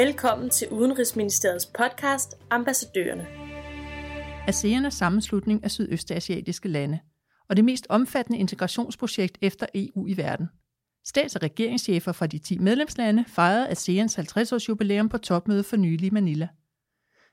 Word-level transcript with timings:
Velkommen 0.00 0.50
til 0.50 0.68
Udenrigsministeriets 0.68 1.66
podcast 1.66 2.34
Ambassadørerne. 2.50 3.26
ASEAN 4.48 4.84
er 4.84 4.90
sammenslutning 4.90 5.64
af 5.64 5.70
sydøstasiatiske 5.70 6.68
lande, 6.68 6.98
og 7.48 7.56
det 7.56 7.64
mest 7.64 7.86
omfattende 7.88 8.38
integrationsprojekt 8.38 9.38
efter 9.40 9.66
EU 9.74 10.06
i 10.06 10.16
verden. 10.16 10.48
Stats- 11.04 11.36
og 11.36 11.42
regeringschefer 11.42 12.12
fra 12.12 12.26
de 12.26 12.38
10 12.38 12.58
medlemslande 12.58 13.24
fejrede 13.28 13.68
ASEANs 13.68 14.18
50-års 14.18 14.68
jubilæum 14.68 15.08
på 15.08 15.18
topmødet 15.18 15.64
for 15.64 15.76
nylig 15.76 16.06
i 16.06 16.10
Manila. 16.10 16.48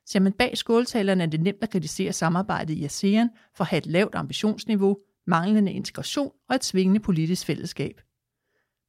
Ser 0.06 0.20
man 0.20 0.34
bag 0.34 0.58
skåltalerne 0.58 1.24
er 1.24 1.28
det 1.28 1.42
nemt 1.42 1.64
at 1.64 1.70
kritisere 1.70 2.14
samarbejdet 2.14 2.74
i 2.74 2.86
ASEAN 2.86 3.30
for 3.56 3.64
at 3.64 3.70
have 3.70 3.78
et 3.78 3.86
lavt 3.86 4.16
ambitionsniveau, 4.16 4.98
manglende 5.28 5.72
integration 5.72 6.32
og 6.50 6.56
et 6.56 6.64
svingende 6.64 7.00
politisk 7.00 7.46
fællesskab. 7.46 8.02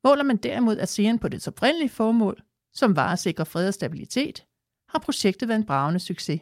Måler 0.05 0.23
man 0.23 0.37
derimod 0.37 0.79
ASEAN 0.79 1.19
på 1.19 1.29
dets 1.29 1.49
oprindelige 1.49 1.89
formål, 1.89 2.43
som 2.73 2.97
var 2.97 3.13
at 3.13 3.19
sikre 3.19 3.47
fred 3.47 3.69
og 3.69 3.75
stabilitet, 3.75 4.45
har 4.89 4.99
projektet 4.99 5.49
været 5.49 5.59
en 5.59 5.67
bragende 5.67 6.01
succes. 6.01 6.41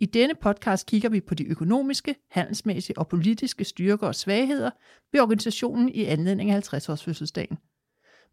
I 0.00 0.06
denne 0.06 0.34
podcast 0.34 0.86
kigger 0.86 1.08
vi 1.08 1.20
på 1.20 1.34
de 1.34 1.44
økonomiske, 1.44 2.14
handelsmæssige 2.30 2.98
og 2.98 3.08
politiske 3.08 3.64
styrker 3.64 4.06
og 4.06 4.14
svagheder 4.14 4.70
ved 5.12 5.20
organisationen 5.20 5.88
i 5.88 6.04
anledning 6.04 6.50
af 6.50 6.74
50-års 6.74 7.04
fødselsdagen. 7.04 7.58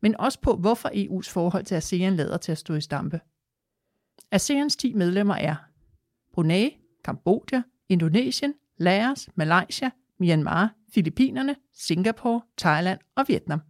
Men 0.02 0.20
også 0.20 0.40
på, 0.42 0.56
hvorfor 0.56 0.90
EU's 0.90 1.30
forhold 1.32 1.66
til 1.66 1.76
ASEAN 1.76 2.16
lader 2.16 2.38
til 2.38 2.52
at 2.52 2.58
stå 2.58 2.74
i 2.74 2.82
stampe. 2.82 3.20
ASEANs 4.32 4.76
10 4.76 4.94
medlemmer 4.94 5.36
er 5.36 5.56
Brunei, 6.34 6.78
Kambodja, 7.04 7.64
Indonesien, 7.90 8.54
Laos, 8.78 9.30
Malaysia, 9.36 9.90
Myanmar, 10.20 10.74
Filippinerne, 10.94 11.56
Singapore, 11.74 12.42
Thailand 12.58 13.00
og 13.16 13.26
Vietnam. 13.28 13.62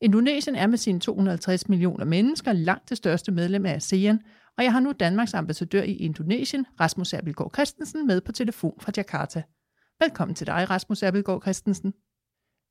Indonesien 0.00 0.56
er 0.56 0.66
med 0.66 0.78
sine 0.78 1.00
250 1.00 1.68
millioner 1.68 2.04
mennesker 2.04 2.52
langt 2.52 2.88
det 2.88 2.96
største 2.96 3.32
medlem 3.32 3.66
af 3.66 3.74
ASEAN, 3.74 4.20
og 4.56 4.64
jeg 4.64 4.72
har 4.72 4.80
nu 4.80 4.92
Danmarks 4.92 5.34
ambassadør 5.34 5.82
i 5.82 5.92
Indonesien, 5.92 6.66
Rasmus 6.80 7.14
Abelgaard 7.14 7.54
Christensen, 7.54 8.06
med 8.06 8.20
på 8.20 8.32
telefon 8.32 8.74
fra 8.80 8.92
Jakarta. 8.96 9.42
Velkommen 10.00 10.34
til 10.34 10.46
dig, 10.46 10.70
Rasmus 10.70 11.02
Abelgaard 11.02 11.42
Christensen. 11.42 11.94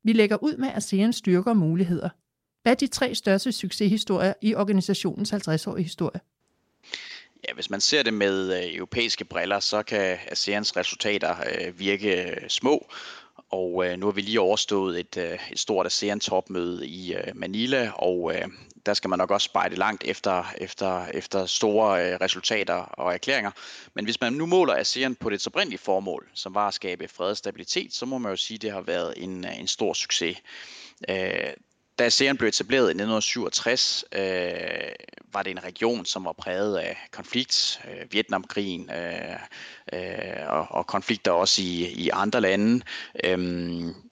Vi 0.04 0.12
lægger 0.12 0.42
ud 0.42 0.56
med 0.56 0.68
ASEANs 0.74 1.16
styrker 1.16 1.50
og 1.50 1.56
muligheder. 1.56 2.08
Hvad 2.62 2.72
er 2.72 2.76
de 2.76 2.86
tre 2.86 3.14
største 3.14 3.52
succeshistorier 3.52 4.32
i 4.42 4.54
organisationens 4.54 5.32
50-årige 5.32 5.82
historie? 5.82 6.20
Ja, 7.48 7.54
hvis 7.54 7.70
man 7.70 7.80
ser 7.80 8.02
det 8.02 8.14
med 8.14 8.56
øh, 8.56 8.74
europæiske 8.76 9.24
briller, 9.24 9.60
så 9.60 9.82
kan 9.82 10.18
ASEANs 10.28 10.76
resultater 10.76 11.36
øh, 11.38 11.78
virke 11.78 12.30
øh, 12.30 12.48
små, 12.48 12.90
og 13.50 13.86
øh, 13.86 13.98
nu 13.98 14.06
har 14.06 14.12
vi 14.12 14.20
lige 14.20 14.40
overstået 14.40 15.00
et, 15.00 15.16
øh, 15.16 15.38
et 15.52 15.58
stort 15.58 15.86
ASEAN-topmøde 15.86 16.86
i 16.86 17.14
øh, 17.14 17.32
Manila, 17.34 17.90
og 17.90 18.34
øh, 18.34 18.48
der 18.86 18.94
skal 18.94 19.10
man 19.10 19.18
nok 19.18 19.30
også 19.30 19.44
spejde 19.44 19.76
langt 19.76 20.04
efter, 20.04 20.44
efter, 20.58 21.06
efter 21.06 21.46
store 21.46 22.12
øh, 22.12 22.18
resultater 22.20 22.74
og 22.74 23.14
erklæringer. 23.14 23.50
Men 23.94 24.04
hvis 24.04 24.20
man 24.20 24.32
nu 24.32 24.46
måler 24.46 24.74
ASEAN 24.74 25.14
på 25.14 25.30
det 25.30 25.46
oprindelige 25.46 25.78
formål, 25.78 26.28
som 26.34 26.54
var 26.54 26.68
at 26.68 26.74
skabe 26.74 27.08
fred 27.08 27.30
og 27.30 27.36
stabilitet, 27.36 27.94
så 27.94 28.06
må 28.06 28.18
man 28.18 28.32
jo 28.32 28.36
sige, 28.36 28.56
at 28.56 28.62
det 28.62 28.72
har 28.72 28.80
været 28.80 29.14
en, 29.16 29.44
øh, 29.44 29.60
en 29.60 29.66
stor 29.66 29.92
succes. 29.92 30.36
Øh, 31.08 31.52
da 31.98 32.04
ASEAN 32.04 32.36
blev 32.36 32.48
etableret 32.48 32.88
i 32.88 32.94
1967, 32.94 34.04
øh, 34.12 34.20
var 35.32 35.42
det 35.42 35.50
en 35.50 35.64
region, 35.64 36.04
som 36.04 36.24
var 36.24 36.32
præget 36.32 36.76
af 36.76 36.96
konflikt, 37.12 37.80
øh, 37.84 38.12
Vietnamkrigen 38.12 38.90
øh, 38.90 39.36
øh, 39.92 40.48
og, 40.48 40.66
og 40.70 40.86
konflikter 40.86 41.30
også 41.30 41.62
i, 41.62 41.92
i 41.96 42.10
andre 42.12 42.40
lande. 42.40 42.84
Øh, 43.24 43.38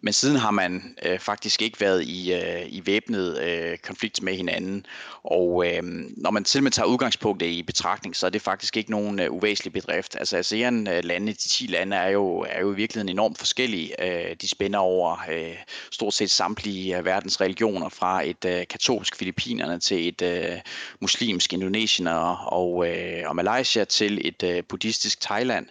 men 0.00 0.12
siden 0.12 0.36
har 0.36 0.50
man 0.50 0.96
øh, 1.02 1.18
faktisk 1.18 1.62
ikke 1.62 1.80
været 1.80 2.02
i, 2.02 2.32
øh, 2.34 2.66
i 2.66 2.82
væbnet 2.86 3.38
øh, 3.38 3.78
konflikt 3.78 4.22
med 4.22 4.34
hinanden. 4.34 4.86
Og 5.22 5.66
øh, 5.66 5.82
når 6.16 6.30
man 6.30 6.44
til 6.44 6.62
med 6.62 6.70
tager 6.70 6.86
udgangspunkt 6.86 7.42
i 7.42 7.62
betragtning, 7.62 8.16
så 8.16 8.26
er 8.26 8.30
det 8.30 8.42
faktisk 8.42 8.76
ikke 8.76 8.90
nogen 8.90 9.20
øh, 9.20 9.32
uvæsentlig 9.32 9.72
bedrift. 9.72 10.16
Altså 10.18 10.36
ASEAN-lande, 10.36 11.32
øh, 11.32 11.36
de 11.36 11.48
10 11.48 11.66
lande, 11.66 11.96
er 11.96 12.08
jo, 12.08 12.46
er 12.48 12.60
jo 12.60 12.72
i 12.72 12.76
virkeligheden 12.76 13.08
enormt 13.08 13.38
forskellige. 13.38 14.04
Øh, 14.04 14.36
de 14.40 14.48
spænder 14.48 14.78
over 14.78 15.16
øh, 15.32 15.56
stort 15.90 16.14
set 16.14 16.30
samtlige 16.30 16.98
øh, 16.98 17.04
verdens 17.04 17.40
religioner, 17.40 17.75
fra 17.88 18.28
et 18.28 18.44
øh, 18.44 18.66
katolsk 18.70 19.16
Filippinerne 19.16 19.80
til 19.80 20.08
et 20.08 20.22
øh, 20.22 20.60
muslimsk 21.00 21.52
Indonesien 21.52 22.06
og, 22.06 22.38
og, 22.46 22.88
øh, 22.88 23.22
og 23.26 23.36
Malaysia 23.36 23.84
til 23.84 24.28
et 24.28 24.42
øh, 24.42 24.62
buddhistisk 24.68 25.20
Thailand. 25.20 25.66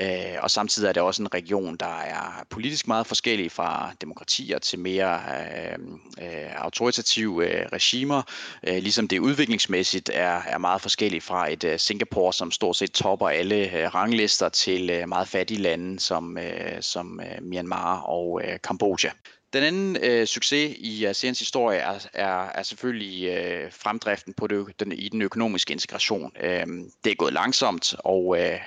Øh, 0.00 0.36
og 0.42 0.50
samtidig 0.50 0.88
er 0.88 0.92
det 0.92 1.02
også 1.02 1.22
en 1.22 1.34
region, 1.34 1.76
der 1.76 1.98
er 2.00 2.44
politisk 2.50 2.88
meget 2.88 3.06
forskellig 3.06 3.52
fra 3.52 3.92
demokratier 4.00 4.58
til 4.58 4.78
mere 4.78 5.20
øh, 5.20 5.78
øh, 6.22 6.50
autoritative 6.56 7.48
øh, 7.48 7.66
regimer, 7.72 8.22
øh, 8.68 8.74
ligesom 8.74 9.08
det 9.08 9.18
udviklingsmæssigt 9.18 10.10
er, 10.14 10.42
er 10.46 10.58
meget 10.58 10.80
forskelligt 10.80 11.24
fra 11.24 11.52
et 11.52 11.64
øh, 11.64 11.78
Singapore, 11.78 12.32
som 12.32 12.50
stort 12.50 12.76
set 12.76 12.92
topper 12.92 13.28
alle 13.28 13.78
øh, 13.78 13.94
ranglister, 13.94 14.48
til 14.48 14.90
øh, 14.90 15.08
meget 15.08 15.28
fattige 15.28 15.60
lande 15.60 16.00
som, 16.00 16.38
øh, 16.38 16.82
som 16.82 17.20
øh, 17.20 17.42
Myanmar 17.42 18.00
og 18.00 18.40
øh, 18.44 18.58
Kambodja. 18.64 19.10
Den 19.52 19.62
anden 19.62 19.96
øh, 20.02 20.26
succes 20.26 20.76
i 20.78 21.04
øh, 21.04 21.10
ASEANs 21.10 21.38
historie 21.38 21.78
er, 21.78 22.06
er, 22.12 22.48
er 22.54 22.62
selvfølgelig 22.62 23.28
øh, 23.28 23.72
fremdriften 23.72 24.34
på 24.34 24.46
det, 24.46 24.80
den, 24.80 24.92
i 24.92 25.08
den 25.08 25.22
økonomiske 25.22 25.72
integration. 25.72 26.32
Øh, 26.40 26.66
det 27.04 27.10
er 27.10 27.14
gået 27.14 27.32
langsomt, 27.32 27.94
og 27.98 28.38
øh, 28.38 28.58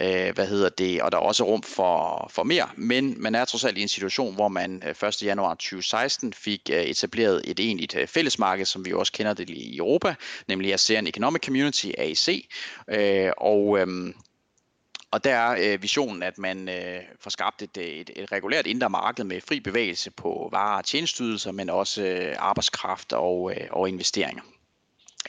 øh, 0.00 0.34
hvad 0.34 0.46
hedder 0.46 0.68
det, 0.68 1.02
og 1.02 1.12
der 1.12 1.18
er 1.18 1.22
også 1.22 1.44
rum 1.44 1.62
for, 1.62 2.26
for 2.32 2.42
mere, 2.42 2.68
men 2.76 3.22
man 3.22 3.34
er 3.34 3.44
trods 3.44 3.64
alt 3.64 3.78
i 3.78 3.82
en 3.82 3.88
situation, 3.88 4.34
hvor 4.34 4.48
man 4.48 4.82
øh, 5.02 5.08
1. 5.08 5.22
Januar 5.22 5.54
2016 5.54 6.32
fik 6.32 6.70
øh, 6.72 6.82
etableret 6.82 7.42
et 7.44 7.60
egentligt 7.60 7.96
øh, 7.96 8.06
fællesmarked, 8.06 8.66
som 8.66 8.84
vi 8.84 8.92
også 8.92 9.12
kender 9.12 9.34
det 9.34 9.50
i 9.50 9.76
Europa, 9.76 10.14
nemlig 10.48 10.72
ASEAN 10.72 11.06
Economic 11.06 11.42
Community, 11.44 11.86
AEC, 11.98 12.48
øh, 12.88 13.30
og 13.36 13.78
øh, 13.78 13.86
og 15.16 15.24
der 15.24 15.34
er 15.34 15.72
øh, 15.74 15.82
visionen, 15.82 16.22
at 16.22 16.38
man 16.38 16.68
øh, 16.68 17.00
får 17.20 17.30
skabt 17.30 17.62
et, 17.62 17.76
øh, 17.76 17.84
et, 17.84 18.10
et 18.16 18.32
regulært 18.32 18.66
indre 18.66 18.90
marked 18.90 19.24
med 19.24 19.40
fri 19.40 19.60
bevægelse 19.60 20.10
på 20.10 20.48
varer 20.52 20.78
og 20.78 20.84
tjenestydelser, 20.84 21.52
men 21.52 21.70
også 21.70 22.02
øh, 22.02 22.34
arbejdskraft 22.38 23.12
og, 23.12 23.52
øh, 23.52 23.66
og 23.70 23.88
investeringer. 23.88 24.42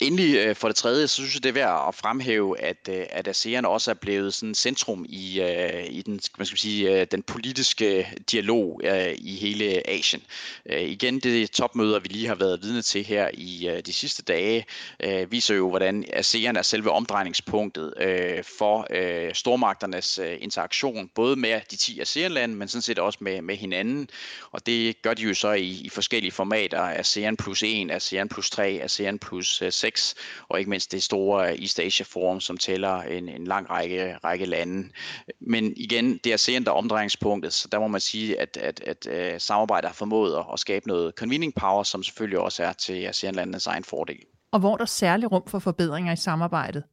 Endelig 0.01 0.35
øh, 0.35 0.55
for 0.55 0.67
det 0.67 0.75
tredje, 0.75 1.07
så 1.07 1.15
synes 1.15 1.35
jeg, 1.35 1.43
det 1.43 1.49
er 1.49 1.53
værd 1.53 1.85
at 1.87 1.95
fremhæve, 1.95 2.59
at, 2.59 2.89
øh, 2.89 3.05
at 3.09 3.27
ASEAN 3.27 3.65
også 3.65 3.91
er 3.91 3.95
blevet 3.95 4.33
sådan 4.33 4.55
centrum 4.55 5.05
i, 5.09 5.41
øh, 5.41 5.85
i 5.89 6.01
den, 6.01 6.19
man 6.37 6.45
skal 6.45 6.57
sige, 6.57 7.05
den 7.05 7.23
politiske 7.23 8.07
dialog 8.31 8.81
i 9.17 9.35
hele 9.35 9.89
Asien. 9.89 10.23
Igen, 10.65 11.19
det 11.19 11.51
topmøder, 11.51 11.99
vi 11.99 12.07
lige 12.07 12.27
har 12.27 12.35
været 12.35 12.63
vidne 12.63 12.81
til 12.81 13.05
her 13.05 13.29
i 13.33 13.81
de 13.85 13.93
sidste 13.93 14.23
dage, 14.23 14.65
viser 15.29 15.55
jo, 15.55 15.69
hvordan 15.69 16.05
ASEAN 16.13 16.55
er 16.55 16.61
selve 16.61 16.91
omdrejningspunktet 16.91 17.93
for 18.57 18.87
stormagternes 19.33 20.19
interaktion, 20.39 21.09
både 21.15 21.35
med 21.35 21.61
de 21.71 21.75
10 21.75 21.99
ASEAN-lande, 21.99 22.55
men 22.55 22.67
sådan 22.67 22.81
set 22.81 22.99
også 22.99 23.17
med, 23.21 23.41
med 23.41 23.55
hinanden. 23.55 24.09
Og 24.51 24.65
det 24.65 25.01
gør 25.01 25.13
de 25.13 25.21
jo 25.21 25.33
så 25.33 25.51
i, 25.51 25.81
i 25.83 25.89
forskellige 25.89 26.31
formater, 26.31 26.81
ASEAN 26.81 27.37
plus 27.37 27.63
1, 27.63 27.91
ASEAN 27.91 28.29
plus 28.29 28.49
3, 28.49 28.79
ASEAN 28.83 29.19
plus 29.19 29.63
6, 29.69 29.86
6, 29.87 30.15
og 30.49 30.59
ikke 30.59 30.69
mindst 30.69 30.91
det 30.91 31.03
store 31.03 31.51
øh, 31.51 31.61
East 31.61 31.79
Asia 31.79 32.05
Forum, 32.09 32.39
som 32.39 32.57
tæller 32.57 33.01
en, 33.01 33.29
en 33.29 33.47
lang 33.47 33.69
række, 33.69 34.17
række 34.23 34.45
lande. 34.45 34.89
Men 35.41 35.73
igen, 35.77 36.17
det 36.23 36.29
er 36.29 36.33
ASEAN, 36.33 36.63
der 36.63 36.71
omdrejningspunktet, 36.71 37.53
så 37.53 37.67
der 37.71 37.79
må 37.79 37.87
man 37.87 38.01
sige, 38.01 38.39
at, 38.39 38.57
at, 38.57 38.79
at, 38.79 39.07
at 39.07 39.41
samarbejdet 39.41 39.87
har 39.87 39.93
formået 39.93 40.45
at 40.53 40.59
skabe 40.59 40.87
noget 40.87 41.13
convening 41.17 41.53
power, 41.55 41.83
som 41.83 42.03
selvfølgelig 42.03 42.39
også 42.39 42.63
er 42.63 42.73
til 42.73 43.05
ASEAN-landenes 43.05 43.67
egen 43.67 43.83
fordel. 43.83 44.19
Og 44.51 44.59
hvor 44.59 44.73
er 44.73 44.77
der 44.77 44.85
særlig 44.85 45.31
rum 45.31 45.43
for 45.47 45.59
forbedringer 45.59 46.13
i 46.13 46.15
samarbejdet? 46.15 46.83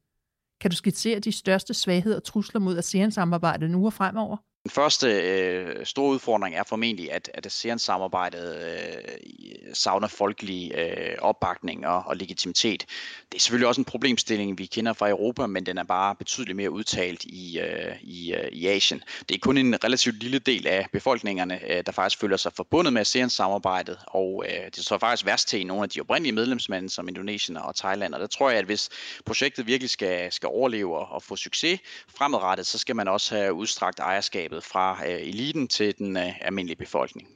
Kan 0.61 0.71
du 0.71 0.77
skitsere 0.77 1.19
de 1.19 1.31
største 1.31 1.73
svagheder 1.73 2.15
og 2.15 2.23
trusler 2.23 2.61
mod 2.61 2.77
ASEAN-samarbejdet 2.77 3.71
nu 3.71 3.85
og 3.85 3.93
fremover? 3.93 4.37
Den 4.65 4.71
første 4.71 5.07
øh, 5.07 5.85
store 5.85 6.09
udfordring 6.09 6.55
er 6.55 6.63
formentlig, 6.63 7.11
at, 7.11 7.31
at 7.33 7.45
ASEAN-samarbejdet 7.45 8.55
øh, 8.55 9.73
savner 9.73 10.07
folkelig 10.07 10.71
øh, 10.75 11.15
opbakning 11.19 11.87
og, 11.87 12.03
og 12.05 12.17
legitimitet. 12.17 12.85
Det 13.31 13.37
er 13.37 13.41
selvfølgelig 13.41 13.67
også 13.67 13.81
en 13.81 13.85
problemstilling, 13.85 14.57
vi 14.57 14.65
kender 14.65 14.93
fra 14.93 15.09
Europa, 15.09 15.47
men 15.47 15.65
den 15.65 15.77
er 15.77 15.83
bare 15.83 16.15
betydeligt 16.15 16.55
mere 16.55 16.71
udtalt 16.71 17.23
i, 17.23 17.59
øh, 17.59 17.95
i, 18.01 18.33
øh, 18.33 18.47
i 18.51 18.67
Asien. 18.67 19.03
Det 19.29 19.35
er 19.35 19.39
kun 19.39 19.57
en 19.57 19.83
relativt 19.83 20.23
lille 20.23 20.39
del 20.39 20.67
af 20.67 20.87
befolkningerne, 20.93 21.71
øh, 21.71 21.83
der 21.85 21.91
faktisk 21.91 22.19
føler 22.19 22.37
sig 22.37 22.53
forbundet 22.53 22.93
med 22.93 23.01
ASEAN-samarbejdet, 23.01 23.97
og 24.07 24.45
øh, 24.47 24.65
det 24.75 24.85
står 24.85 24.97
faktisk 24.97 25.25
værst 25.25 25.47
til 25.47 25.59
i 25.59 25.63
nogle 25.63 25.83
af 25.83 25.89
de 25.89 26.01
oprindelige 26.01 26.35
medlemslande 26.35 26.89
som 26.89 27.07
Indonesien 27.07 27.57
og 27.57 27.75
Thailand. 27.75 28.13
Og 28.13 28.19
der 28.19 28.27
tror 28.27 28.49
jeg, 28.49 28.59
at 28.59 28.65
hvis 28.65 28.89
projektet 29.25 29.67
virkelig 29.67 29.89
skal, 29.89 30.31
skal 30.31 30.49
overleve 30.49 30.97
og, 30.97 31.07
og 31.11 31.23
få 31.23 31.35
succes 31.35 31.79
fremadrettet, 32.17 32.67
så 32.67 32.77
skal 32.77 32.95
man 32.95 33.07
også 33.07 33.35
have 33.35 33.53
udstrakt 33.53 33.99
ejerskabet 33.99 34.54
fra 34.63 35.01
øh, 35.07 35.21
eliten 35.21 35.67
til 35.67 35.97
den 35.97 36.17
øh, 36.17 36.41
almindelige 36.41 36.77
befolkning. 36.77 37.27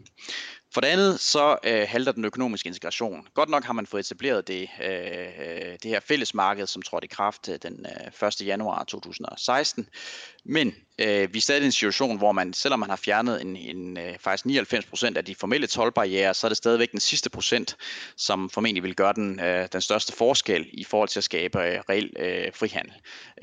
For 0.73 0.81
det 0.81 0.87
andet, 0.87 1.19
så 1.19 1.57
øh, 1.63 1.85
halter 1.87 2.11
den 2.11 2.25
økonomiske 2.25 2.67
integration. 2.67 3.27
Godt 3.33 3.49
nok 3.49 3.63
har 3.63 3.73
man 3.73 3.85
fået 3.85 3.99
etableret 3.99 4.47
det, 4.47 4.69
øh, 4.83 5.77
det 5.83 5.85
her 5.85 5.99
fællesmarked, 5.99 6.67
som 6.67 6.81
trådte 6.81 7.05
i 7.05 7.07
kraft 7.07 7.49
øh, 7.49 7.59
den 7.63 7.85
øh, 8.21 8.27
1. 8.27 8.47
januar 8.47 8.83
2016. 8.83 9.87
Men 10.45 10.75
øh, 10.99 11.33
vi 11.33 11.37
er 11.37 11.41
stadig 11.41 11.61
i 11.61 11.65
en 11.65 11.71
situation, 11.71 12.17
hvor 12.17 12.31
man, 12.31 12.53
selvom 12.53 12.79
man 12.79 12.89
har 12.89 12.95
fjernet 12.95 13.41
en, 13.41 13.55
en, 13.55 13.97
øh, 13.97 14.17
faktisk 14.19 14.45
99 14.45 14.85
procent 14.85 15.17
af 15.17 15.25
de 15.25 15.35
formelle 15.35 15.67
tolvbarriere, 15.67 16.33
så 16.33 16.47
er 16.47 16.49
det 16.49 16.57
stadigvæk 16.57 16.91
den 16.91 16.99
sidste 16.99 17.29
procent, 17.29 17.77
som 18.17 18.49
formentlig 18.49 18.83
vil 18.83 18.95
gøre 18.95 19.13
den, 19.13 19.39
øh, 19.39 19.67
den 19.71 19.81
største 19.81 20.13
forskel 20.13 20.69
i 20.73 20.83
forhold 20.83 21.09
til 21.09 21.19
at 21.19 21.23
skabe 21.23 21.59
øh, 21.59 21.79
reel 21.89 22.13
øh, 22.19 22.53
frihandel. 22.53 22.93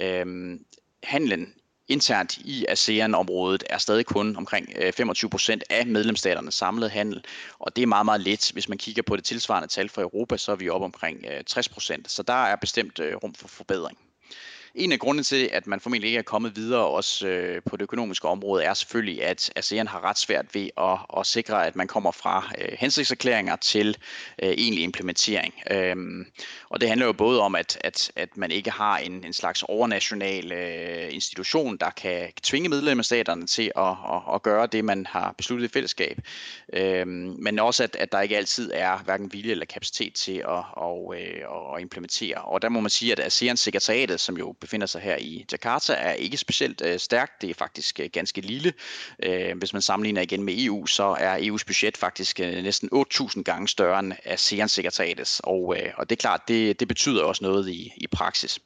Øh, 0.00 0.58
handlen 1.02 1.55
internt 1.88 2.36
i 2.36 2.66
ASEAN-området 2.68 3.64
er 3.70 3.78
stadig 3.78 4.06
kun 4.06 4.36
omkring 4.36 4.68
øh, 4.76 4.92
25 4.92 5.30
procent 5.30 5.64
af 5.70 5.86
medlemsstaternes 5.86 6.54
samlede 6.54 6.90
handel, 6.90 7.24
og 7.58 7.76
det 7.76 7.82
er 7.82 7.86
meget, 7.86 8.04
meget 8.04 8.20
lidt. 8.20 8.52
Hvis 8.52 8.68
man 8.68 8.78
kigger 8.78 9.02
på 9.02 9.16
det 9.16 9.24
tilsvarende 9.24 9.68
tal 9.68 9.88
for 9.88 10.02
Europa, 10.02 10.36
så 10.36 10.52
er 10.52 10.56
vi 10.56 10.68
oppe 10.68 10.84
omkring 10.84 11.24
øh, 11.30 11.44
60 11.44 11.68
procent, 11.68 12.10
så 12.10 12.22
der 12.22 12.44
er 12.44 12.56
bestemt 12.56 12.98
øh, 12.98 13.14
rum 13.14 13.34
for 13.34 13.48
forbedring. 13.48 13.98
En 14.76 14.93
af 14.93 14.99
grundene 14.99 15.23
til, 15.23 15.49
at 15.52 15.67
man 15.67 15.81
formentlig 15.81 16.08
ikke 16.08 16.19
er 16.19 16.23
kommet 16.23 16.56
videre 16.56 16.87
også 16.87 17.28
øh, 17.28 17.62
på 17.67 17.76
det 17.76 17.82
økonomiske 17.82 18.28
område, 18.28 18.64
er 18.64 18.75
selvfølgelig, 18.75 19.25
at 19.25 19.52
ASEAN 19.56 19.87
har 19.87 20.05
ret 20.05 20.19
svært 20.19 20.55
ved 20.55 20.69
at, 20.78 20.99
at 21.19 21.26
sikre, 21.26 21.67
at 21.67 21.76
man 21.76 21.88
kommer 21.88 22.11
fra 22.11 22.50
øh, 22.58 22.69
hensigtserklæringer 22.78 23.56
til 23.56 23.96
øh, 24.43 24.49
egentlig 24.49 24.84
implementering. 24.84 25.55
Øhm, 25.70 26.26
og 26.69 26.81
det 26.81 26.88
handler 26.88 27.06
jo 27.06 27.12
både 27.12 27.40
om, 27.40 27.55
at, 27.55 27.78
at, 27.81 28.11
at 28.17 28.37
man 28.37 28.50
ikke 28.50 28.70
har 28.70 28.99
en, 28.99 29.25
en 29.25 29.32
slags 29.32 29.62
overnational 29.62 30.52
øh, 30.52 31.14
institution, 31.14 31.76
der 31.76 31.90
kan 31.90 32.28
tvinge 32.43 32.69
medlemsstaterne 32.69 33.46
til 33.46 33.73
at, 33.76 33.82
at, 33.84 34.34
at 34.34 34.43
gøre 34.43 34.67
det, 34.67 34.84
man 34.84 35.06
har 35.06 35.34
besluttet 35.38 35.69
i 35.69 35.73
fællesskab. 35.73 36.20
Øhm, 36.73 37.37
men 37.38 37.58
også, 37.58 37.82
at, 37.82 37.96
at 37.96 38.12
der 38.12 38.20
ikke 38.20 38.37
altid 38.37 38.70
er 38.75 38.99
hverken 38.99 39.32
vilje 39.32 39.50
eller 39.50 39.67
kapacitet 39.67 40.14
til 40.14 40.43
at, 40.49 40.64
at, 40.82 41.19
øh, 41.19 41.75
at 41.75 41.81
implementere. 41.81 42.37
Og 42.37 42.62
der 42.62 42.69
må 42.69 42.81
man 42.81 42.90
sige, 42.90 43.12
at 43.12 43.20
ASEAN-sekretariatet, 43.20 44.20
som 44.20 44.37
jo 44.37 44.55
befinder 44.66 44.86
sig 44.86 45.00
her 45.00 45.16
i 45.16 45.44
Jakarta, 45.52 45.92
er 45.92 46.12
ikke 46.12 46.36
specielt 46.36 46.82
øh, 46.84 46.98
stærkt. 46.98 47.42
Det 47.42 47.50
er 47.50 47.54
faktisk 47.54 48.00
øh, 48.00 48.08
ganske 48.12 48.40
lille. 48.40 48.72
Øh, 49.22 49.58
hvis 49.58 49.72
man 49.72 49.82
sammenligner 49.82 50.22
igen 50.22 50.42
med 50.42 50.54
EU, 50.58 50.86
så 50.86 51.16
er 51.18 51.38
EU's 51.38 51.64
budget 51.66 51.96
faktisk 51.96 52.40
øh, 52.40 52.62
næsten 52.62 52.88
8.000 52.94 53.42
gange 53.42 53.68
større 53.68 53.98
end 53.98 54.12
ASEAN-sekretariatets. 54.24 55.40
Og, 55.44 55.76
øh, 55.78 55.92
og 55.96 56.10
det 56.10 56.16
er 56.16 56.20
klart, 56.20 56.40
det, 56.48 56.80
det 56.80 56.88
betyder 56.88 57.22
også 57.24 57.44
noget 57.44 57.68
i, 57.68 57.92
i 57.96 58.06
praksis. 58.06 58.58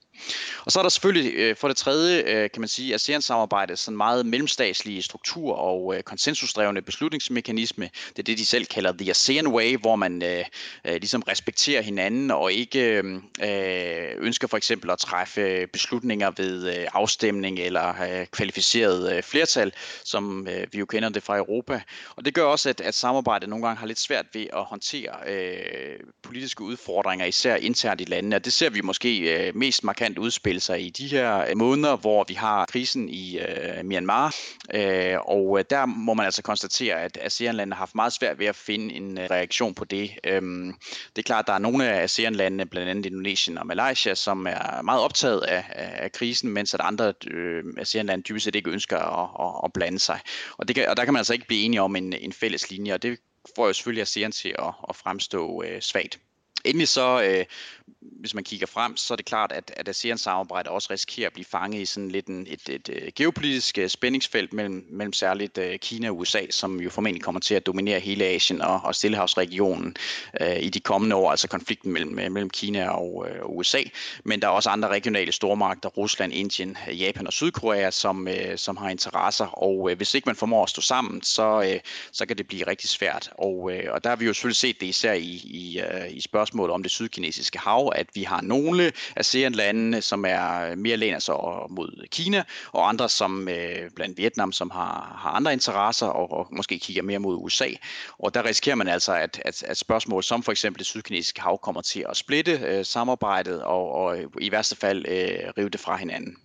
Og 0.65 0.73
så 0.73 0.79
er 0.79 0.83
der 0.83 0.91
selvfølgelig 0.91 1.33
øh, 1.35 1.57
for 1.57 1.69
det 1.69 1.77
tredje, 1.77 2.23
øh, 2.23 2.51
kan 2.51 2.61
man 2.61 2.69
sige, 2.69 2.95
ASEAN-samarbejdet 2.95 3.79
sådan 3.79 3.97
meget 3.97 4.27
mellemstatslige 4.27 5.03
struktur 5.03 5.55
og 5.55 5.97
øh, 5.97 6.03
konsensusdrevne 6.03 6.83
beslutningsmekanisme. 6.83 7.91
Det 8.09 8.19
er 8.19 8.23
det, 8.23 8.39
de 8.39 8.47
selv 8.47 8.67
kalder 8.67 8.93
the 8.93 9.11
ASEAN 9.11 9.47
Way, 9.47 9.77
hvor 9.77 9.97
man 9.97 10.23
øh, 10.23 10.45
øh, 10.85 10.95
ligesom 10.95 11.23
respekterer 11.23 11.83
hinanden 11.83 12.31
og 12.31 12.53
ikke 12.53 12.81
øh, 12.81 13.15
øh, 13.43 14.15
ønsker 14.19 14.49
for 14.49 14.57
eksempel 14.57 14.91
at 14.91 14.99
træffe 14.99 15.67
beslutninger 15.67 16.31
ved 16.37 16.77
øh, 16.77 16.87
afstemning 16.93 17.59
eller 17.59 18.03
øh, 18.03 18.27
kvalificeret 18.27 19.17
øh, 19.17 19.23
flertal, 19.23 19.73
som 20.05 20.49
øh, 20.49 20.67
vi 20.73 20.79
jo 20.79 20.87
kender 20.87 21.09
det 21.09 21.23
fra 21.23 21.37
Europa. 21.37 21.83
Og 22.17 22.25
det 22.25 22.35
gør 22.35 22.45
også, 22.45 22.69
at, 22.69 22.81
at 22.81 22.95
samarbejdet 22.95 23.49
nogle 23.49 23.67
gange 23.67 23.79
har 23.79 23.87
lidt 23.87 24.01
svært 24.01 24.27
ved 24.33 24.47
at 24.53 24.65
håndtere 24.65 25.13
øh, 25.27 25.99
politiske 26.23 26.63
udfordringer, 26.63 27.27
især 27.27 27.57
internt 27.57 28.01
i 28.01 28.05
landene. 28.05 28.37
Og 28.37 28.45
det 28.45 28.53
ser 28.53 28.71
vi 28.71 28.81
måske 28.81 29.19
øh, 29.19 29.57
mest 29.57 29.85
markant 29.85 30.10
markant 30.11 30.19
udspille 30.19 30.61
sig 30.61 30.81
i 30.87 30.91
de 30.91 31.09
her 31.09 31.45
øh, 31.51 31.57
måneder, 31.57 31.97
hvor 31.97 32.25
vi 32.29 32.35
har 32.35 32.67
krisen 32.67 33.09
i 33.09 33.39
øh, 33.39 33.85
Myanmar. 33.85 34.35
Øh, 34.75 35.19
og 35.27 35.59
øh, 35.59 35.65
der 35.71 35.87
må 35.87 36.15
man 36.15 36.27
altså 36.27 36.43
konstatere, 36.43 37.01
at 37.03 37.19
ASEAN-landene 37.21 37.75
har 37.75 37.79
haft 37.79 37.95
meget 37.95 38.13
svært 38.13 38.39
ved 38.39 38.47
at 38.47 38.57
finde 38.57 38.95
en 38.95 39.19
øh, 39.19 39.31
reaktion 39.31 39.75
på 39.75 39.85
det. 39.85 40.11
Øh, 40.25 40.43
det 41.17 41.19
er 41.19 41.23
klart, 41.23 41.43
at 41.43 41.47
der 41.47 41.53
er 41.53 41.59
nogle 41.59 41.85
af 41.85 42.03
ASEAN-landene, 42.03 42.67
blandt 42.67 42.91
andet 42.91 43.07
Indonesien 43.07 43.59
og 43.59 43.67
Malaysia, 43.67 44.15
som 44.15 44.47
er 44.47 44.83
meget 44.83 45.01
optaget 45.01 45.41
af, 45.41 45.65
af, 45.69 46.05
af 46.05 46.13
krisen, 46.13 46.51
mens 46.51 46.75
at 46.75 46.81
andre 46.81 47.15
øh, 47.27 47.65
ASEAN-lande 47.79 48.23
dybest 48.23 48.45
set 48.45 48.55
ikke 48.55 48.71
ønsker 48.71 48.99
at, 48.99 49.47
at, 49.47 49.61
at 49.65 49.73
blande 49.73 49.99
sig. 49.99 50.21
Og, 50.59 50.69
det 50.69 50.77
kan, 50.77 50.89
og 50.89 50.97
der 50.97 51.05
kan 51.05 51.15
man 51.15 51.21
altså 51.21 51.33
ikke 51.33 51.47
blive 51.47 51.63
enige 51.63 51.83
om 51.83 51.97
en, 51.97 52.13
en 52.13 52.33
fælles 52.33 52.71
linje, 52.71 52.95
og 52.95 53.03
det 53.03 53.19
får 53.57 53.67
jo 53.67 53.73
selvfølgelig 53.73 54.03
ASEAN 54.03 54.33
til 54.33 54.55
at, 54.59 54.73
at 54.89 54.97
fremstå 54.97 55.63
øh, 55.63 55.81
svagt. 55.81 56.19
Endelig 56.65 56.89
så 56.89 57.23
øh, 57.23 57.45
hvis 58.01 58.35
man 58.35 58.45
kigger 58.45 58.67
frem, 58.67 58.97
så 58.97 59.15
er 59.15 59.17
det 59.17 59.27
klart, 59.27 59.53
at, 59.53 59.73
at 59.77 59.89
ASEAN-samarbejdet 59.89 60.73
også 60.73 60.89
risikerer 60.91 61.27
at 61.27 61.33
blive 61.33 61.45
fanget 61.45 61.81
i 61.81 61.85
sådan 61.85 62.11
lidt 62.11 62.27
en, 62.27 62.47
et, 62.49 62.69
et, 62.69 62.89
et 62.89 63.15
geopolitisk 63.15 63.79
øh, 63.79 63.89
spændingsfelt 63.89 64.53
mellem, 64.53 64.87
mellem 64.91 65.13
særligt 65.13 65.59
øh, 65.59 65.79
Kina 65.79 66.11
og 66.11 66.19
USA, 66.19 66.41
som 66.51 66.81
jo 66.81 66.91
formentlig 66.91 67.23
kommer 67.23 67.41
til 67.41 67.55
at 67.55 67.67
dominere 67.67 68.01
hele 68.01 68.25
Asien 68.25 68.63
og, 68.63 68.81
og 68.85 68.95
Stillehavsregionen 68.95 69.97
øh, 70.41 70.63
i 70.63 70.69
de 70.69 70.81
kommende 70.81 71.17
år, 71.17 71.31
altså 71.31 71.49
konflikten 71.49 71.93
mellem, 71.93 72.19
øh, 72.19 72.33
mellem 72.33 72.51
Kina 72.51 72.89
og 72.89 73.27
øh, 73.29 73.41
USA. 73.45 73.83
Men 74.25 74.43
der 74.43 74.49
er 74.49 74.53
også 74.53 74.71
andre 74.71 74.89
regionale 74.89 75.33
stormagter, 75.33 75.89
Rusland, 75.89 76.33
Indien, 76.33 76.77
Japan 76.89 77.27
og 77.27 77.33
Sydkorea, 77.33 77.91
som, 77.91 78.29
øh, 78.29 78.59
som 78.59 78.77
har 78.77 78.91
interesser, 78.91 79.47
og 79.47 79.91
øh, 79.91 79.97
hvis 79.97 80.15
ikke 80.15 80.27
man 80.27 80.37
formår 80.37 80.63
at 80.63 80.71
stå 80.71 80.81
sammen, 80.81 81.23
så, 81.23 81.63
øh, 81.63 81.81
så 82.13 82.27
kan 82.27 82.39
det 82.39 82.47
blive 82.47 82.67
rigtig 82.67 82.89
svært. 82.89 83.31
Og, 83.39 83.73
øh, 83.73 83.93
og 83.93 84.05
der 84.05 84.11
har 84.11 84.17
vi 84.17 84.27
jo 84.27 84.33
selvfølgelig 84.33 84.57
set 84.57 84.81
det 84.81 84.87
især 84.87 85.13
i, 85.13 85.41
i, 85.45 85.81
øh, 85.81 86.11
i 86.11 86.21
spørgsmålet 86.21 86.50
om 86.59 86.83
det 86.83 86.91
sydkinesiske 86.91 87.59
hav, 87.59 87.93
at 87.95 88.07
vi 88.15 88.23
har 88.23 88.41
nogle 88.41 88.93
ASEAN-landene, 89.17 90.03
som 90.03 90.25
er 90.25 90.75
mere 90.75 90.97
læner 90.97 91.19
sig 91.19 91.35
mod 91.71 92.07
Kina, 92.11 92.45
og 92.73 92.89
andre 92.89 93.09
som 93.09 93.49
øh, 93.49 93.91
blandt 93.97 94.19
Vietnam, 94.19 94.53
som 94.53 94.71
har, 94.71 95.17
har 95.19 95.31
andre 95.31 95.53
interesser 95.53 96.07
og, 96.07 96.33
og 96.33 96.47
måske 96.51 96.79
kigger 96.79 97.03
mere 97.03 97.19
mod 97.19 97.37
USA. 97.37 97.69
Og 98.19 98.35
der 98.35 98.45
risikerer 98.45 98.77
man 98.77 98.89
altså, 98.89 99.13
at, 99.13 99.43
at, 99.45 99.63
at 99.63 99.77
spørgsmål 99.77 100.23
som 100.23 100.43
for 100.43 100.53
eksempel 100.53 100.79
det 100.79 100.87
sydkinesiske 100.87 101.41
hav 101.41 101.59
kommer 101.59 101.83
til 101.83 102.05
at 102.09 102.17
splitte 102.17 102.53
øh, 102.53 102.85
samarbejdet 102.85 103.63
og, 103.63 103.93
og 103.93 104.19
øh, 104.19 104.27
i 104.41 104.53
værste 104.53 104.77
fald 104.77 105.05
øh, 105.09 105.53
rive 105.59 105.69
det 105.69 105.81
fra 105.81 105.97
hinanden. 105.97 106.37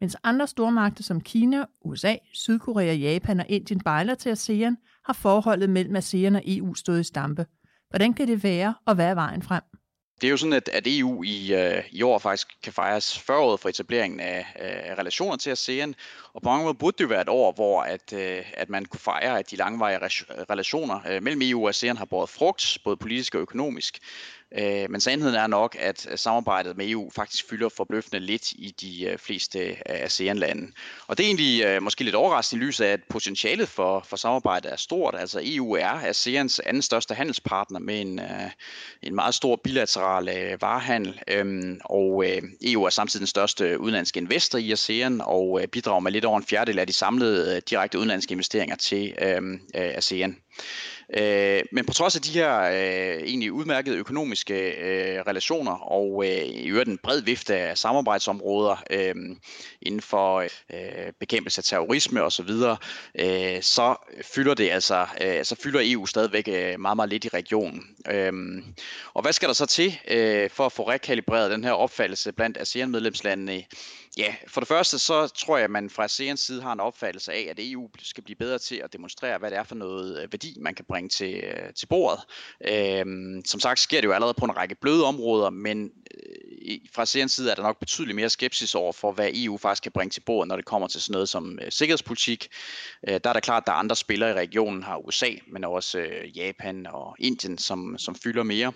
Mens 0.00 0.16
andre 0.22 0.46
stormagter 0.46 1.02
som 1.02 1.20
Kina, 1.20 1.64
USA, 1.82 2.16
Sydkorea, 2.32 2.94
Japan 2.94 3.40
og 3.40 3.46
Indien 3.48 3.80
bejler 3.80 4.14
til 4.14 4.30
ASEAN, 4.30 4.76
har 5.04 5.12
forholdet 5.12 5.70
mellem 5.70 5.96
ASEAN 5.96 6.36
og 6.36 6.42
EU 6.46 6.74
stået 6.74 7.00
i 7.00 7.04
stampe. 7.04 7.46
Hvordan 7.90 8.14
kan 8.14 8.28
det 8.28 8.42
være, 8.42 8.74
og 8.86 8.94
hvad 8.94 9.06
er 9.06 9.14
vejen 9.14 9.42
frem? 9.42 9.62
Det 10.20 10.26
er 10.26 10.30
jo 10.30 10.36
sådan, 10.36 10.52
at, 10.52 10.68
at 10.68 10.82
EU 10.86 11.22
i, 11.22 11.54
øh, 11.54 11.84
i 11.90 12.02
år 12.02 12.18
faktisk 12.18 12.48
kan 12.62 12.72
fejres 12.72 13.18
40 13.18 13.38
år 13.38 13.56
for 13.56 13.68
etableringen 13.68 14.20
af, 14.20 14.46
af 14.54 14.98
relationer 14.98 15.36
til 15.36 15.50
ASEAN, 15.50 15.94
og 16.32 16.42
på 16.42 16.48
mange 16.48 16.62
måder 16.62 16.74
burde 16.74 16.94
det 16.98 17.04
jo 17.04 17.08
være 17.08 17.22
et 17.22 17.28
år, 17.28 17.52
hvor 17.52 17.82
at, 17.82 18.12
øh, 18.12 18.42
at 18.54 18.68
man 18.68 18.84
kunne 18.84 19.00
fejre, 19.00 19.38
at 19.38 19.50
de 19.50 19.56
langvarige 19.56 19.98
relationer 20.50 21.00
øh, 21.08 21.22
mellem 21.22 21.42
EU 21.44 21.62
og 21.62 21.68
ASEAN 21.68 21.96
har 21.96 22.04
båret 22.04 22.28
frugt, 22.28 22.78
både 22.84 22.96
politisk 22.96 23.34
og 23.34 23.40
økonomisk. 23.40 23.98
Øh, 24.58 24.90
men 24.90 25.00
sandheden 25.00 25.34
er 25.34 25.46
nok, 25.46 25.76
at 25.78 26.06
øh, 26.10 26.18
samarbejdet 26.18 26.76
med 26.76 26.90
EU 26.90 27.10
faktisk 27.10 27.48
fylder 27.48 27.68
forbløffende 27.68 28.20
lidt 28.20 28.52
i 28.52 28.74
de 28.80 29.04
øh, 29.04 29.18
fleste 29.18 29.58
øh, 29.58 29.76
ASEAN-lande. 29.86 30.72
Og 31.06 31.18
det 31.18 31.24
er 31.24 31.28
egentlig 31.28 31.64
øh, 31.64 31.82
måske 31.82 32.04
lidt 32.04 32.14
overraskende 32.14 32.64
i 32.64 32.66
lyset 32.66 32.84
af, 32.84 32.92
at 32.92 33.00
potentialet 33.08 33.68
for, 33.68 34.04
for 34.08 34.16
samarbejdet 34.16 34.72
er 34.72 34.76
stort. 34.76 35.14
Altså 35.18 35.40
EU 35.44 35.74
er 35.74 35.88
ASEANs 35.88 36.58
anden 36.58 36.82
største 36.82 37.14
handelspartner 37.14 37.78
med 37.78 38.00
en, 38.00 38.18
øh, 38.18 38.50
en 39.02 39.14
meget 39.14 39.34
stor 39.34 39.56
bilateral 39.56 40.56
varehandel. 40.60 41.20
Øhm, 41.28 41.80
og 41.84 42.24
EU 42.62 42.84
er 42.84 42.90
samtidig 42.90 43.20
den 43.20 43.26
største 43.26 43.80
udenlandske 43.80 44.20
investor 44.20 44.58
i 44.58 44.72
ASEAN 44.72 45.20
og 45.24 45.60
bidrager 45.72 46.00
med 46.00 46.12
lidt 46.12 46.24
over 46.24 46.38
en 46.38 46.46
fjerdedel 46.46 46.78
af 46.78 46.86
de 46.86 46.92
samlede 46.92 47.60
direkte 47.60 47.98
udenlandske 47.98 48.32
investeringer 48.32 48.76
til 48.76 49.14
øhm, 49.22 49.60
ASEAN. 49.74 50.36
Øh, 51.18 51.62
men 51.72 51.86
på 51.86 51.92
trods 51.92 52.16
af 52.16 52.22
de 52.22 52.30
her 52.30 52.60
øh, 52.60 53.22
egentlig 53.22 53.52
udmærkede 53.52 53.96
økonomiske 53.96 54.70
øh, 54.70 55.20
relationer 55.26 55.72
og 55.72 56.24
øh, 56.26 56.44
i 56.44 56.66
øvrigt 56.68 56.88
en 56.88 56.98
bred 56.98 57.20
vifte 57.20 57.54
af 57.56 57.78
samarbejdsområder 57.78 58.76
øh, 58.90 59.14
inden 59.82 60.00
for 60.00 60.40
øh, 60.40 61.12
bekæmpelse 61.20 61.60
af 61.60 61.64
terrorisme 61.64 62.22
osv., 62.22 62.50
øh, 63.14 63.62
så 63.62 63.94
fylder 64.34 64.54
det 64.54 64.70
altså, 64.70 65.06
øh, 65.20 65.44
så 65.44 65.56
fylder 65.62 65.80
EU 65.82 66.06
stadigvæk 66.06 66.48
øh, 66.48 66.80
meget, 66.80 66.96
meget 66.96 67.10
lidt 67.10 67.24
i 67.24 67.28
regionen. 67.28 67.82
Øh, 68.10 68.32
og 69.14 69.22
hvad 69.22 69.32
skal 69.32 69.48
der 69.48 69.54
så 69.54 69.66
til 69.66 69.98
øh, 70.08 70.50
for 70.50 70.66
at 70.66 70.72
få 70.72 70.88
rekalibreret 70.88 71.50
den 71.50 71.64
her 71.64 71.72
opfattelse 71.72 72.32
blandt 72.32 72.58
ASEAN-medlemslandene 72.58 73.64
Ja, 74.16 74.34
for 74.48 74.60
det 74.60 74.68
første 74.68 74.98
så 74.98 75.26
tror 75.26 75.56
jeg, 75.56 75.64
at 75.64 75.70
man 75.70 75.90
fra 75.90 76.04
ASEANs 76.04 76.40
side 76.40 76.62
har 76.62 76.72
en 76.72 76.80
opfattelse 76.80 77.32
af, 77.32 77.46
at 77.50 77.56
EU 77.58 77.90
skal 77.98 78.24
blive 78.24 78.36
bedre 78.36 78.58
til 78.58 78.76
at 78.76 78.92
demonstrere, 78.92 79.38
hvad 79.38 79.50
det 79.50 79.58
er 79.58 79.62
for 79.62 79.74
noget 79.74 80.22
øh, 80.22 80.32
værdi, 80.32 80.56
man 80.60 80.74
kan 80.74 80.84
bringe 80.84 81.08
til, 81.08 81.34
øh, 81.34 81.74
til 81.74 81.86
bordet. 81.86 82.20
Øhm, 82.68 83.42
som 83.44 83.60
sagt 83.60 83.80
sker 83.80 84.00
det 84.00 84.08
jo 84.08 84.12
allerede 84.12 84.34
på 84.34 84.44
en 84.44 84.56
række 84.56 84.74
bløde 84.74 85.04
områder, 85.04 85.50
men 85.50 85.90
øh, 86.14 86.78
fra 86.92 87.02
ASEANs 87.02 87.32
side 87.32 87.50
er 87.50 87.54
der 87.54 87.62
nok 87.62 87.78
betydeligt 87.78 88.16
mere 88.16 88.30
skepsis 88.30 88.74
over 88.74 88.92
for, 88.92 89.12
hvad 89.12 89.30
EU 89.34 89.56
faktisk 89.56 89.82
kan 89.82 89.92
bringe 89.92 90.10
til 90.10 90.20
bordet, 90.20 90.48
når 90.48 90.56
det 90.56 90.64
kommer 90.64 90.88
til 90.88 91.00
sådan 91.00 91.12
noget 91.12 91.28
som 91.28 91.58
øh, 91.62 91.72
sikkerhedspolitik. 91.72 92.48
Øh, 93.08 93.20
der 93.24 93.30
er 93.30 93.34
da 93.34 93.40
klart, 93.40 93.62
at 93.62 93.66
der 93.66 93.72
er 93.72 93.76
andre 93.76 93.96
spillere 93.96 94.30
i 94.30 94.34
regionen, 94.34 94.82
har 94.82 94.96
USA, 94.96 95.30
men 95.52 95.64
også 95.64 95.98
øh, 95.98 96.36
Japan 96.38 96.86
og 96.86 97.16
Indien, 97.18 97.58
som, 97.58 97.98
som 97.98 98.14
fylder 98.14 98.42
mere. 98.42 98.72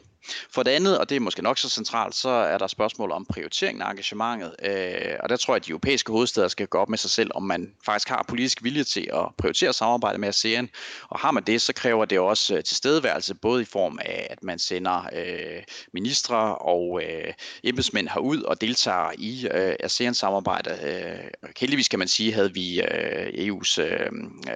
For 0.50 0.62
det 0.62 0.70
andet, 0.70 0.98
og 0.98 1.08
det 1.08 1.16
er 1.16 1.20
måske 1.20 1.42
nok 1.42 1.58
så 1.58 1.68
centralt, 1.68 2.14
så 2.14 2.28
er 2.28 2.58
der 2.58 2.66
spørgsmål 2.66 3.12
om 3.12 3.26
prioriteringen 3.26 3.82
af 3.82 3.90
engagementet. 3.90 4.54
Øh, 4.62 5.16
og 5.20 5.28
der 5.28 5.36
tror 5.36 5.54
jeg, 5.54 5.60
at 5.60 5.66
de 5.66 5.70
europæiske 5.70 6.12
hovedsteder 6.12 6.48
skal 6.48 6.66
gå 6.66 6.78
op 6.78 6.88
med 6.88 6.98
sig 6.98 7.10
selv, 7.10 7.30
om 7.34 7.42
man 7.42 7.72
faktisk 7.84 8.08
har 8.08 8.24
politisk 8.28 8.64
vilje 8.64 8.84
til 8.84 9.08
at 9.12 9.24
prioritere 9.38 9.72
samarbejde 9.72 10.18
med 10.18 10.28
ASEAN. 10.28 10.68
Og 11.08 11.18
har 11.18 11.30
man 11.30 11.42
det, 11.42 11.62
så 11.62 11.72
kræver 11.72 12.04
det 12.04 12.18
også 12.18 12.56
øh, 12.56 12.64
tilstedeværelse, 12.64 13.34
både 13.34 13.62
i 13.62 13.64
form 13.64 13.98
af, 14.02 14.26
at 14.30 14.42
man 14.42 14.58
sender 14.58 15.08
øh, 15.12 15.62
ministre 15.92 16.56
og 16.56 17.02
øh, 17.02 17.32
embedsmænd 17.64 18.08
herud 18.08 18.42
og 18.42 18.60
deltager 18.60 19.10
i 19.18 19.48
øh, 19.54 19.74
ASEAN-samarbejdet. 19.80 20.78
Øh, 20.84 21.50
heldigvis 21.60 21.88
kan 21.88 21.98
man 21.98 22.08
sige, 22.08 22.32
havde 22.32 22.54
vi 22.54 22.80
øh, 22.80 23.26
EU's 23.26 23.80
øh, 23.80 24.10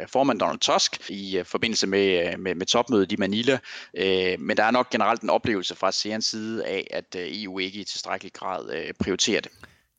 formand 0.09 0.41
Donald 0.41 0.59
Tusk 0.59 1.11
i 1.11 1.39
øh, 1.39 1.45
forbindelse 1.45 1.87
med, 1.87 2.27
øh, 2.27 2.41
med, 2.41 2.55
med 2.55 2.67
topmødet 2.67 3.13
i 3.13 3.17
Manila. 3.17 3.59
Øh, 3.97 4.41
men 4.41 4.57
der 4.57 4.65
er 4.65 4.71
nok 4.71 4.91
generelt 4.91 5.23
en 5.23 5.31
oplevelse 5.31 5.58
fra 5.63 5.89
ASEANs 5.89 6.27
side 6.27 6.67
af, 6.67 6.87
at 6.91 7.17
øh, 7.19 7.43
EU 7.43 7.59
ikke 7.59 7.81
i 7.81 7.85
tilstrækkelig 7.85 8.33
grad 8.33 8.73
øh, 8.73 8.95
prioriterer 9.01 9.41
det. 9.41 9.51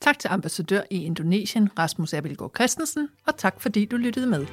Tak 0.02 0.20
til 0.20 0.28
ambassadør 0.28 0.82
i 0.90 1.06
Indonesien, 1.06 1.70
Rasmus 1.80 2.14
Abelgaard 2.14 2.52
Christensen, 2.56 3.10
og 3.28 3.38
tak 3.38 3.62
fordi 3.62 3.86
du 3.86 3.98
lyttede 3.98 4.28
med. 4.28 4.46